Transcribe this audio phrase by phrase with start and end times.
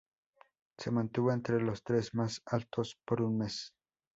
[0.79, 3.75] Se mantuvo entre los tres más altos por un mes.